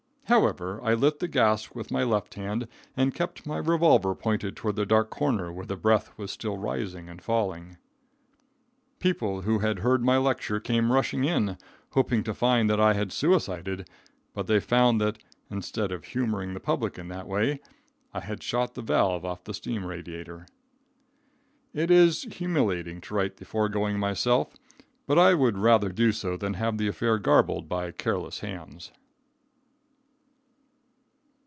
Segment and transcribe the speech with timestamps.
[0.31, 4.77] However, I lit the gas with my left hand and kept my revolver pointed toward
[4.77, 7.75] the dark corner where the breath was still rising and falling.
[8.99, 11.57] People who had heard my lecture came rushing in,
[11.89, 13.89] hoping to find that I had suicided,
[14.33, 15.17] but they found that,
[15.49, 17.59] instead of humoring the public in that way,
[18.13, 20.45] I had shot the valve off the steam radiator.
[21.73, 24.53] It is humiliating to write the foregoing myself,
[25.05, 28.93] but I would rather do so than have the affair garbled by careless hands.